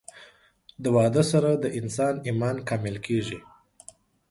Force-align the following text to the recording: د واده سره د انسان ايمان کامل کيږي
د 0.83 0.85
واده 0.95 1.23
سره 1.31 1.49
د 1.63 1.65
انسان 1.79 2.13
ايمان 2.27 2.57
کامل 2.69 2.95
کيږي 3.05 3.37